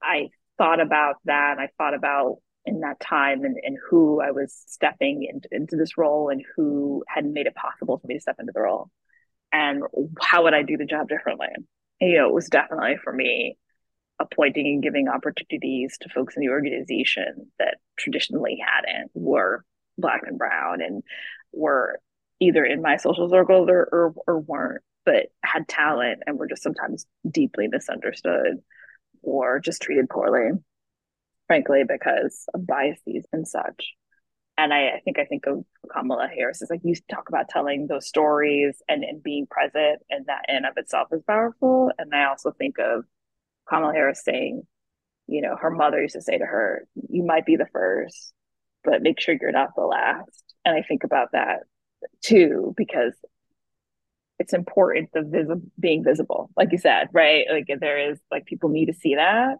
[0.02, 1.58] I thought about that.
[1.58, 5.96] I thought about in that time and, and who I was stepping into, into this
[5.96, 8.90] role and who had made it possible for me to step into the role
[9.52, 9.82] and
[10.20, 11.48] how would I do the job differently.
[12.00, 13.56] You know, it was definitely for me
[14.20, 19.64] appointing and giving opportunities to folks in the organization that traditionally hadn't were
[19.98, 21.02] black and brown and
[21.52, 21.98] were
[22.38, 26.62] either in my social circles or, or, or weren't, but had talent and were just
[26.62, 28.58] sometimes deeply misunderstood
[29.22, 30.50] or just treated poorly,
[31.50, 33.94] frankly, because of biases and such.
[34.56, 37.88] And I, I think I think of Kamala Harris is like you talk about telling
[37.88, 41.90] those stories and, and being present and that in of itself is powerful.
[41.98, 43.02] And I also think of
[43.68, 44.62] Kamala Harris saying,
[45.26, 48.32] you know, her mother used to say to her, You might be the first,
[48.84, 50.44] but make sure you're not the last.
[50.64, 51.64] And I think about that
[52.22, 53.14] too, because
[54.38, 57.44] it's important the being visible, like you said, right?
[57.50, 59.56] Like there is like people need to see that,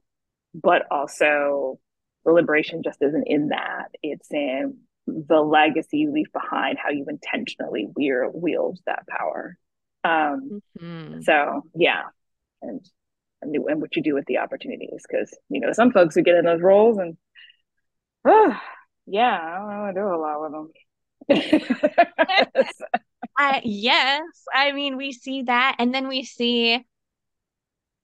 [0.55, 1.79] but also
[2.25, 3.89] the liberation just isn't in that.
[4.03, 9.57] It's in the legacy you leave behind, how you intentionally weir- wield that power.
[10.05, 11.21] Um, mm-hmm.
[11.23, 12.03] So yeah,
[12.63, 12.85] and
[13.43, 16.45] and what you do with the opportunities, because you know some folks who get in
[16.45, 17.17] those roles and
[18.25, 18.57] oh,
[19.07, 20.71] yeah, I don't want to do a lot with them.
[23.39, 24.23] I, yes,
[24.55, 26.85] I mean we see that, and then we see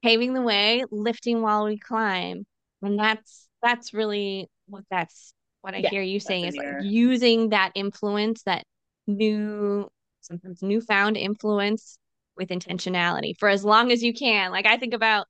[0.07, 2.47] paving the way, lifting while we climb,
[2.83, 7.51] and that's that's really what that's what I yeah, hear you saying is like using
[7.51, 8.65] that influence, that
[9.07, 9.89] new
[10.21, 11.99] sometimes newfound influence
[12.37, 14.53] with intentionality for as long as you can.
[14.53, 15.27] Like I think about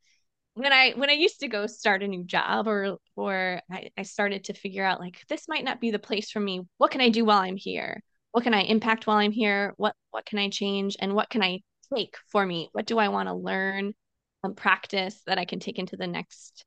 [0.54, 4.02] when I when I used to go start a new job or or I, I
[4.02, 6.62] started to figure out like this might not be the place for me.
[6.78, 8.02] What can I do while I'm here?
[8.32, 9.72] What can I impact while I'm here?
[9.78, 11.60] What what can I change and what can I
[11.94, 12.68] take for me?
[12.72, 13.94] What do I want to learn
[14.42, 16.64] and practice that I can take into the next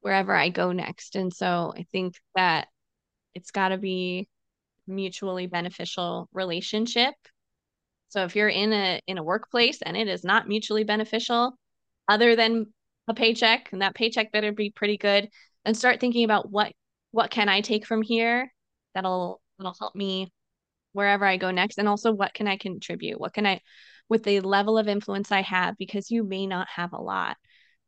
[0.00, 1.16] wherever I go next?
[1.16, 2.68] And so I think that
[3.34, 4.28] it's got to be
[4.86, 7.14] mutually beneficial relationship.
[8.08, 11.56] So if you're in a in a workplace and it is not mutually beneficial
[12.08, 12.66] other than
[13.08, 15.28] a paycheck and that paycheck better be pretty good
[15.64, 16.72] and start thinking about what
[17.10, 18.52] what can I take from here
[18.94, 20.30] that'll that'll help me
[20.92, 23.60] wherever I go next and also what can I contribute what can I
[24.12, 27.36] with the level of influence I have because you may not have a lot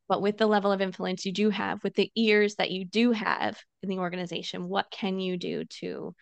[0.09, 3.13] but with the level of influence you do have with the ears that you do
[3.13, 6.15] have in the organization what can you do to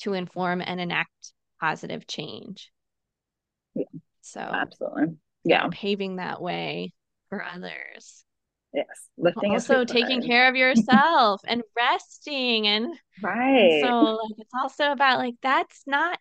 [0.00, 2.70] to inform and enact positive change
[3.74, 3.84] yeah
[4.20, 6.92] so absolutely yeah paving that way
[7.32, 8.26] for others.
[8.74, 9.08] Yes.
[9.16, 13.80] Lifting also taking care of yourself and resting and right.
[13.82, 16.18] So like it's also about like that's not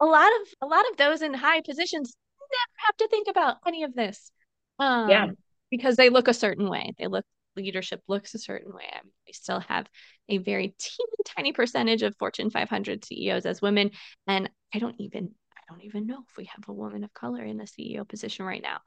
[0.00, 2.16] a lot of a lot of those in high positions
[2.50, 4.30] never have to think about any of this.
[4.78, 5.26] Um yeah.
[5.70, 6.92] because they look a certain way.
[6.98, 7.24] They look
[7.56, 8.84] leadership looks a certain way.
[8.90, 9.88] I mean, we still have
[10.28, 13.90] a very teeny tiny percentage of Fortune 500 CEOs as women
[14.26, 17.42] and I don't even I don't even know if we have a woman of color
[17.44, 18.80] in a CEO position right now.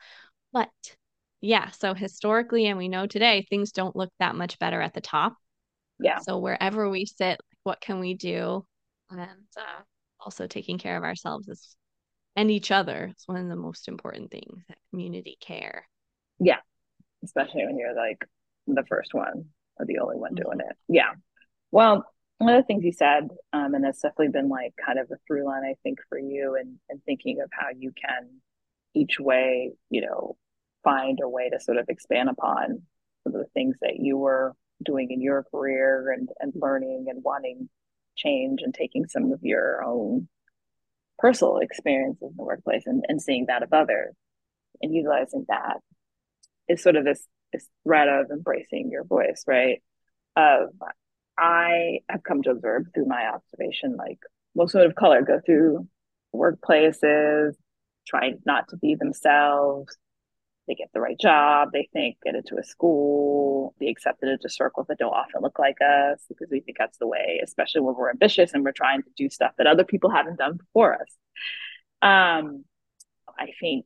[0.51, 0.69] But
[1.43, 5.01] yeah, so historically, and we know today, things don't look that much better at the
[5.01, 5.35] top.
[5.99, 6.19] Yeah.
[6.19, 8.65] So wherever we sit, what can we do?
[9.09, 9.21] And
[9.57, 9.81] uh,
[10.21, 11.75] also taking care of ourselves is,
[12.35, 14.63] and each other is one of the most important things.
[14.67, 15.87] That community care.
[16.39, 16.59] Yeah,
[17.23, 18.25] especially when you're like
[18.67, 19.45] the first one
[19.77, 20.43] or the only one mm-hmm.
[20.43, 20.75] doing it.
[20.87, 21.11] Yeah.
[21.71, 22.05] Well,
[22.37, 25.15] one of the things you said, um, and that's definitely been like kind of a
[25.27, 28.41] through line, I think, for you and and thinking of how you can
[28.95, 30.37] each way, you know,
[30.83, 32.83] find a way to sort of expand upon
[33.23, 34.53] some of the things that you were
[34.83, 37.69] doing in your career and, and learning and wanting
[38.15, 40.27] change and taking some of your own
[41.19, 44.13] personal experiences in the workplace and, and seeing that of others
[44.81, 45.77] and utilizing that
[46.67, 49.81] is sort of this this thread of embracing your voice, right?
[50.35, 50.69] Of
[51.37, 54.19] I have come to observe through my observation, like
[54.55, 55.87] most women of color go through
[56.35, 57.53] workplaces,
[58.07, 59.95] trying not to be themselves,
[60.67, 64.87] they get the right job, they think get into a school, be accepted into circles
[64.87, 68.09] that don't often look like us because we think that's the way, especially when we're
[68.09, 71.07] ambitious and we're trying to do stuff that other people haven't done before us.
[72.01, 72.63] Um,
[73.37, 73.85] I think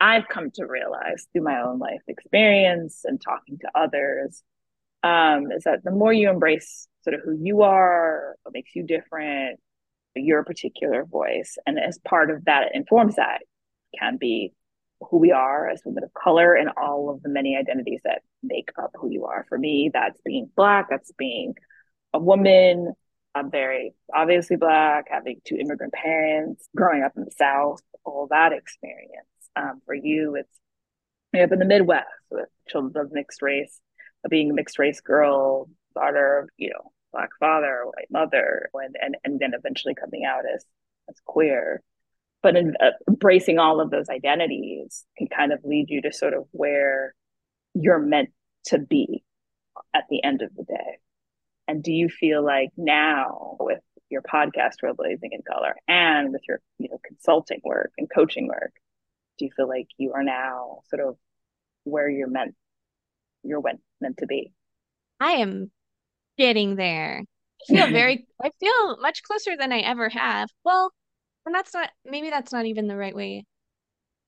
[0.00, 4.42] I've come to realize through my own life experience and talking to others
[5.02, 8.82] um, is that the more you embrace sort of who you are, what makes you
[8.82, 9.60] different,
[10.16, 13.42] your particular voice, and as part of that, it informs that
[13.98, 14.52] can be
[15.10, 18.70] who we are as women of color and all of the many identities that make
[18.80, 19.46] up who you are.
[19.48, 21.54] For me, that's being Black, that's being
[22.12, 22.92] a woman.
[23.34, 28.52] I'm very obviously Black, having two immigrant parents, growing up in the South, all that
[28.52, 29.26] experience.
[29.56, 30.60] Um, for you, it's
[31.42, 33.80] up in the Midwest with children of mixed race,
[34.28, 39.16] being a mixed race girl, daughter of, you know, Black father, white mother, and, and,
[39.24, 40.64] and then eventually coming out as,
[41.08, 41.82] as queer
[42.44, 46.34] but in, uh, embracing all of those identities can kind of lead you to sort
[46.34, 47.14] of where
[47.72, 48.28] you're meant
[48.66, 49.24] to be
[49.94, 50.98] at the end of the day.
[51.66, 53.80] And do you feel like now with
[54.10, 58.74] your podcast Trailblazing in Color and with your you know consulting work and coaching work,
[59.38, 61.16] do you feel like you are now sort of
[61.84, 62.54] where you're meant
[63.42, 64.52] you're meant meant to be?
[65.18, 65.70] I am
[66.36, 67.24] getting there.
[67.70, 70.50] I feel very I feel much closer than I ever have.
[70.62, 70.92] Well,
[71.46, 73.44] and that's not maybe that's not even the right way.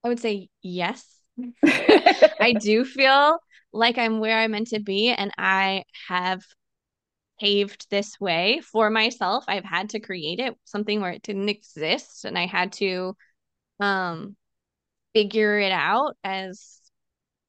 [0.04, 1.04] I would say yes.
[1.66, 3.38] I do feel
[3.72, 6.42] like I'm where I'm meant to be and I have
[7.40, 9.44] paved this way for myself.
[9.48, 13.16] I've had to create it, something where it didn't exist and I had to
[13.80, 14.36] um
[15.14, 16.80] figure it out as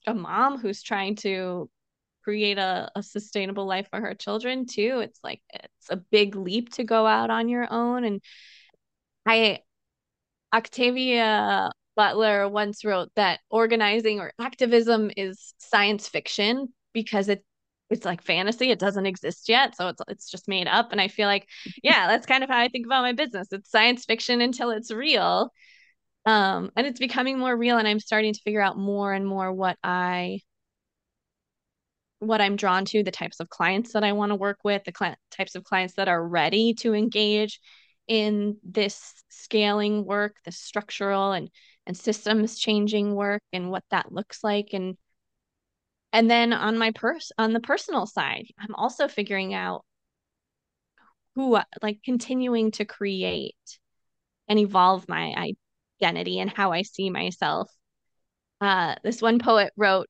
[0.07, 1.69] a mom who's trying to
[2.23, 4.99] create a, a sustainable life for her children too.
[5.01, 8.21] It's like it's a big leap to go out on your own and
[9.27, 9.59] I
[10.53, 17.43] Octavia Butler once wrote that organizing or activism is science fiction because it
[17.89, 21.07] it's like fantasy it doesn't exist yet so it's it's just made up and i
[21.07, 21.47] feel like
[21.83, 23.47] yeah that's kind of how i think about my business.
[23.51, 25.51] It's science fiction until it's real
[26.25, 29.53] um and it's becoming more real and i'm starting to figure out more and more
[29.53, 30.39] what i
[32.19, 34.93] what i'm drawn to the types of clients that i want to work with the
[34.97, 37.59] cl- types of clients that are ready to engage
[38.07, 41.49] in this scaling work, the structural and
[41.85, 44.97] and systems changing work and what that looks like and
[46.13, 49.85] and then on my purse on the personal side, I'm also figuring out
[51.35, 53.55] who like continuing to create
[54.47, 55.53] and evolve my
[56.01, 57.69] identity and how I see myself.
[58.59, 60.07] Uh, this one poet wrote,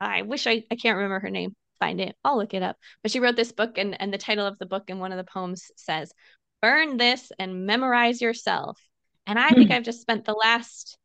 [0.00, 2.76] I wish I, I can't remember her name, find it, I'll look it up.
[3.02, 5.18] But she wrote this book, and, and the title of the book in one of
[5.18, 6.12] the poems says,
[6.60, 8.80] burn this and memorize yourself.
[9.26, 9.72] And I think hmm.
[9.72, 10.96] I've just spent the last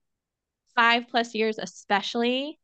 [0.76, 2.60] five plus years, especially,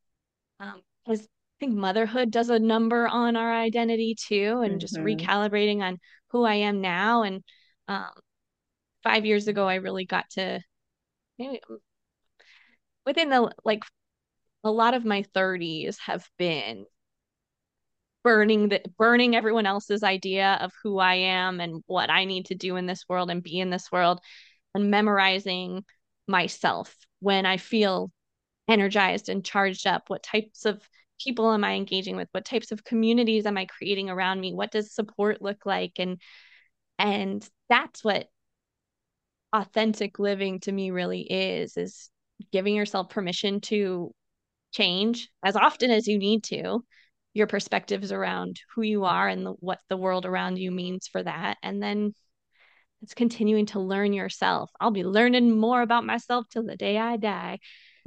[0.58, 1.28] because um, I
[1.60, 4.80] think motherhood does a number on our identity too, and mm-hmm.
[4.80, 7.24] just recalibrating on who I am now.
[7.24, 7.44] And
[7.88, 8.12] um,
[9.04, 10.62] five years ago, I really got to
[11.38, 11.62] maybe
[13.06, 13.84] within the like
[14.64, 16.86] a lot of my 30s have been
[18.24, 22.56] burning the burning everyone else's idea of who I am and what I need to
[22.56, 24.20] do in this world and be in this world
[24.76, 25.84] and memorizing
[26.28, 28.12] myself when I feel
[28.68, 30.04] energized and charged up.
[30.08, 30.82] What types of
[31.22, 32.30] people am I engaging with?
[32.32, 34.54] What types of communities am I creating around me?
[34.54, 35.94] What does support look like?
[35.98, 36.20] And
[36.98, 38.28] and that's what
[39.54, 42.10] authentic living to me really is is
[42.52, 44.14] giving yourself permission to
[44.72, 46.84] change as often as you need to
[47.34, 51.22] your perspectives around who you are and the, what the world around you means for
[51.22, 51.58] that.
[51.62, 52.14] And then
[53.02, 54.72] it's continuing to learn yourself.
[54.80, 57.60] I'll be learning more about myself till the day i die.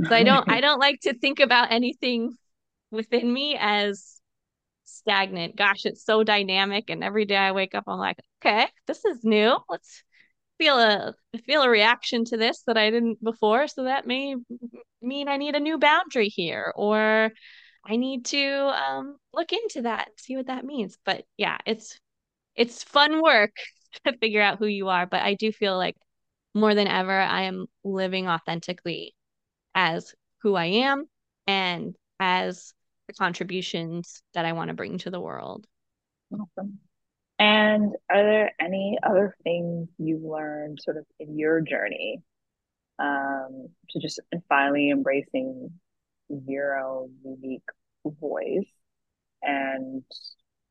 [0.07, 2.33] So i don't i don't like to think about anything
[2.91, 4.21] within me as
[4.85, 5.57] stagnant.
[5.57, 9.25] Gosh it's so dynamic and every day i wake up i'm like okay this is
[9.25, 9.57] new.
[9.69, 10.03] Let's
[10.59, 11.15] feel a
[11.47, 13.69] feel a reaction to this that i didn't before.
[13.69, 14.35] So that may
[15.01, 17.33] mean i need a new boundary here or
[17.85, 20.97] I need to um, look into that and see what that means.
[21.05, 21.99] But yeah, it's
[22.55, 23.53] it's fun work
[24.07, 25.07] to figure out who you are.
[25.07, 25.97] But I do feel like
[26.55, 29.15] more than ever, I am living authentically
[29.75, 31.07] as who I am
[31.47, 32.75] and as
[33.09, 35.67] the contributions that I want to bring to the world.
[36.33, 36.79] Awesome.
[37.39, 42.23] And are there any other things you've learned sort of in your journey
[42.99, 45.71] um, to just finally embracing
[46.33, 47.63] own unique
[48.05, 48.71] voice
[49.43, 50.03] and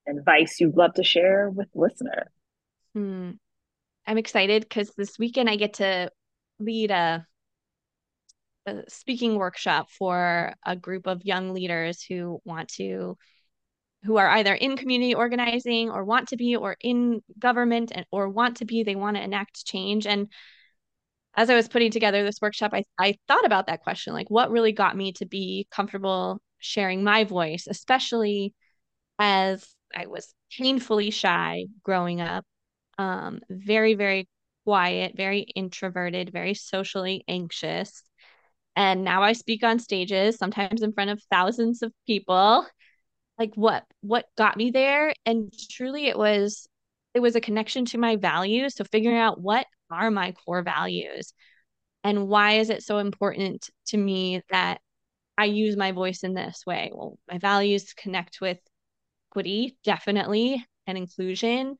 [0.07, 2.27] advice you'd love to share with listeners?
[2.93, 3.31] Hmm.
[4.05, 6.09] I'm excited because this weekend I get to
[6.59, 7.25] lead a
[8.67, 13.17] a speaking workshop for a group of young leaders who want to
[14.03, 18.29] who are either in community organizing or want to be or in government and or
[18.29, 20.27] want to be they want to enact change and
[21.35, 24.51] as i was putting together this workshop i, I thought about that question like what
[24.51, 28.53] really got me to be comfortable sharing my voice especially
[29.19, 29.65] as
[29.95, 32.45] i was painfully shy growing up
[32.97, 34.27] um, very very
[34.63, 38.03] quiet very introverted very socially anxious.
[38.75, 42.65] And now i speak on stages sometimes in front of thousands of people.
[43.39, 45.13] Like what what got me there?
[45.25, 46.67] And truly it was
[47.13, 51.33] it was a connection to my values so figuring out what are my core values
[52.03, 54.79] and why is it so important to me that
[55.37, 58.57] i use my voice in this way well my values connect with
[59.31, 61.77] equity definitely and inclusion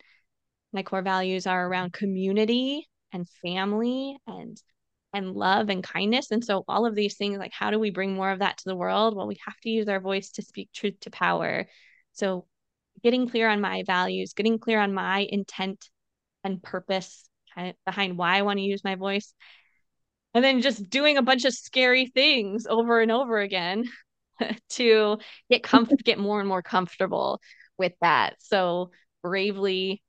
[0.73, 4.61] my core values are around community and family and
[5.13, 6.31] and love and kindness.
[6.31, 8.63] And so all of these things, like how do we bring more of that to
[8.65, 9.15] the world?
[9.15, 11.67] Well, we have to use our voice to speak truth to power.
[12.13, 12.45] So
[13.03, 15.89] getting clear on my values, getting clear on my intent
[16.43, 17.27] and purpose
[17.85, 19.33] behind why I want to use my voice.
[20.33, 23.85] And then just doing a bunch of scary things over and over again
[24.69, 25.17] to
[25.49, 27.41] get comf- get more and more comfortable
[27.77, 28.35] with that.
[28.39, 30.01] So bravely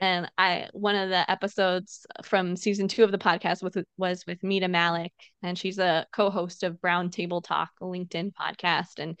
[0.00, 4.42] and I one of the episodes from season two of the podcast was was with
[4.42, 5.12] Mita Mallick,
[5.42, 8.98] and she's a co-host of Brown Table Talk, a LinkedIn podcast.
[8.98, 9.18] And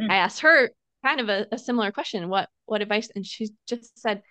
[0.00, 0.10] mm.
[0.10, 0.70] I asked her
[1.04, 3.10] kind of a, a similar question: what what advice?
[3.14, 4.22] And she just said,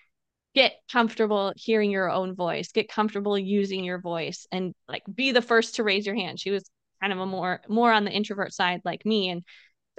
[0.56, 5.42] get comfortable hearing your own voice, get comfortable using your voice, and like be the
[5.42, 6.40] first to raise your hand.
[6.40, 6.70] She was
[7.02, 9.44] kind of a more more on the introvert side like me, and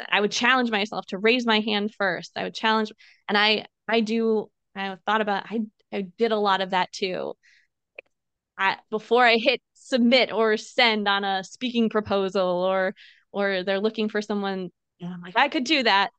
[0.08, 2.32] I would challenge myself to raise my hand first.
[2.36, 2.92] I would challenge,
[3.28, 5.60] and I I do I thought about I
[5.92, 7.34] I did a lot of that too.
[8.58, 12.94] I, before I hit submit or send on a speaking proposal or
[13.32, 14.70] or they're looking for someone,
[15.02, 16.10] I'm like, I could do that,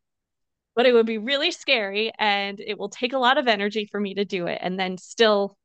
[0.76, 4.00] but it would be really scary and it will take a lot of energy for
[4.00, 4.60] me to do it.
[4.62, 5.58] And then still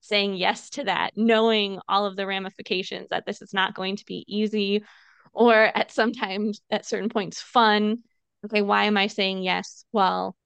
[0.00, 4.04] saying yes to that, knowing all of the ramifications that this is not going to
[4.04, 4.84] be easy
[5.32, 7.98] or at sometimes at certain points fun.
[8.44, 9.84] Okay, why am I saying yes?
[9.92, 10.36] Well,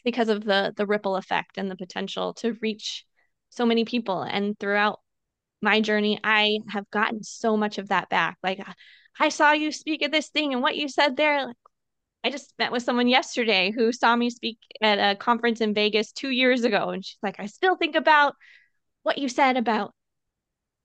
[0.00, 3.04] it's because of the the ripple effect and the potential to reach
[3.50, 5.00] so many people and throughout
[5.60, 8.60] my journey i have gotten so much of that back like
[9.18, 11.56] i saw you speak at this thing and what you said there like,
[12.24, 16.12] i just met with someone yesterday who saw me speak at a conference in vegas
[16.12, 18.34] two years ago and she's like i still think about
[19.02, 19.94] what you said about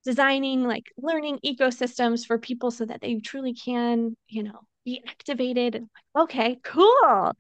[0.04, 5.76] designing like learning ecosystems for people so that they truly can you know be activated.
[5.76, 7.34] And like okay cool.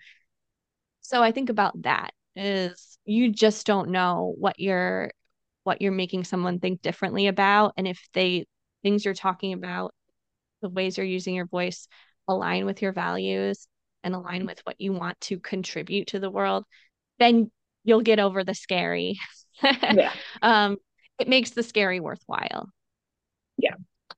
[1.01, 5.11] So I think about that is you just don't know what you're
[5.63, 8.45] what you're making someone think differently about and if they
[8.83, 9.93] things you're talking about
[10.61, 11.87] the ways you're using your voice
[12.27, 13.67] align with your values
[14.05, 16.63] and align with what you want to contribute to the world
[17.19, 17.51] then
[17.85, 19.17] you'll get over the scary.
[19.63, 20.11] Yeah.
[20.41, 20.75] Um
[21.17, 22.67] it makes the scary worthwhile.
[23.57, 23.75] Yeah.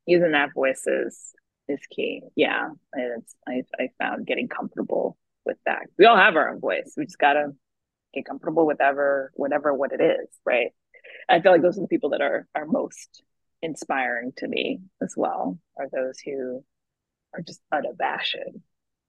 [0.08, 1.32] Using that voice is
[1.68, 2.24] is key.
[2.36, 2.70] Yeah.
[2.94, 5.16] It's i i found getting comfortable
[5.46, 5.84] with that.
[6.00, 6.96] We all have our own voice.
[6.98, 7.52] We just gotta
[8.16, 10.72] get comfortable with ever whatever what it is, right?
[11.30, 13.22] I feel like those are the people that are are most
[13.62, 16.64] inspiring to me as well, are those who
[17.36, 18.38] are just unabashed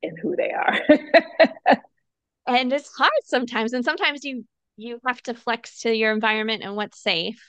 [0.03, 0.81] in who they are.
[2.47, 3.73] and it's hard sometimes.
[3.73, 4.45] And sometimes you
[4.77, 7.43] you have to flex to your environment and what's safe.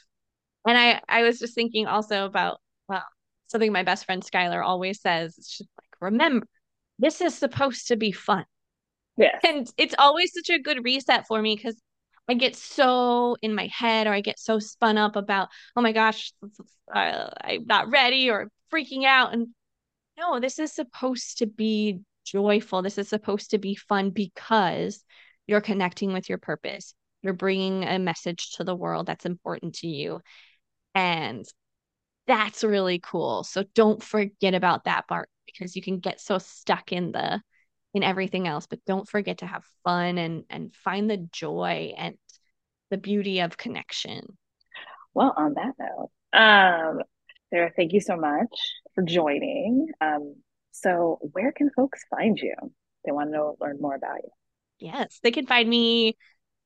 [0.67, 3.05] And I I was just thinking also about well,
[3.47, 5.37] something my best friend Skylar always says.
[5.37, 6.47] It's just like, remember,
[6.97, 8.45] this is supposed to be fun.
[9.17, 9.37] Yeah.
[9.45, 11.79] And it's always such a good reset for me because
[12.29, 15.91] I get so in my head or I get so spun up about, oh my
[15.91, 16.31] gosh,
[16.93, 19.33] uh, I'm not ready or freaking out.
[19.33, 19.47] And
[20.17, 21.99] no, this is supposed to be
[22.31, 22.81] joyful.
[22.81, 25.03] This is supposed to be fun because
[25.47, 26.93] you're connecting with your purpose.
[27.21, 30.21] You're bringing a message to the world that's important to you.
[30.95, 31.45] And
[32.27, 33.43] that's really cool.
[33.43, 37.41] So don't forget about that part because you can get so stuck in the
[37.93, 42.15] in everything else but don't forget to have fun and and find the joy and
[42.91, 44.37] the beauty of connection
[45.13, 47.01] well on that note um
[47.49, 48.47] sarah thank you so much
[48.93, 50.35] for joining um
[50.71, 52.53] so where can folks find you
[53.05, 54.29] they want to know learn more about you
[54.79, 56.17] yes they can find me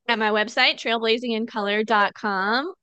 [0.08, 2.74] at my website trailblazingincolor.com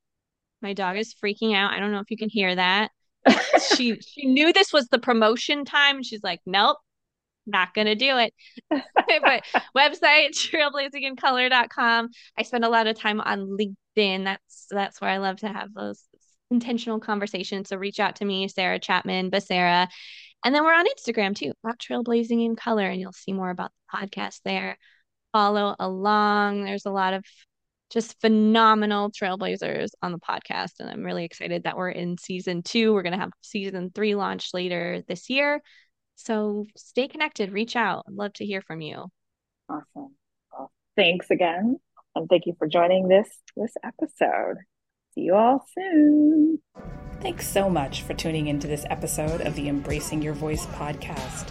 [0.62, 2.90] my dog is freaking out i don't know if you can hear that
[3.74, 6.78] she she knew this was the promotion time she's like nope
[7.46, 8.34] not gonna do it.
[8.70, 9.44] but
[9.76, 12.08] website trailblazingincolor.com.
[12.38, 14.24] I spend a lot of time on LinkedIn.
[14.24, 16.02] That's that's where I love to have those
[16.50, 17.68] intentional conversations.
[17.68, 19.88] So reach out to me, Sarah Chapman, Becerra.
[20.44, 23.72] And then we're on Instagram too, at Trailblazing in Color, and you'll see more about
[23.92, 24.78] the podcast there.
[25.32, 26.64] Follow along.
[26.64, 27.24] There's a lot of
[27.90, 30.80] just phenomenal trailblazers on the podcast.
[30.80, 32.94] And I'm really excited that we're in season two.
[32.94, 35.60] We're going to have season three launch later this year.
[36.14, 38.04] So stay connected, reach out.
[38.08, 39.06] I'd love to hear from you.
[39.68, 40.14] Awesome.
[40.52, 41.78] Well, thanks again.
[42.14, 44.58] And thank you for joining this this episode.
[45.14, 46.60] See you all soon.
[47.20, 51.50] Thanks so much for tuning into this episode of the Embracing Your Voice podcast.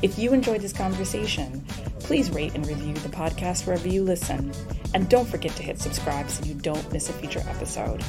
[0.00, 1.62] If you enjoyed this conversation,
[1.98, 4.52] please rate and review the podcast wherever you listen.
[4.94, 8.02] And don't forget to hit subscribe so you don't miss a future episode.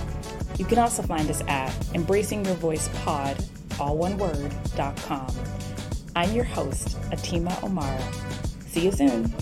[0.58, 5.34] You can also find us at embracingyourvoicepod, all one word, dot com.
[6.16, 8.02] I'm your host, Atima Omara.
[8.70, 9.34] See you soon.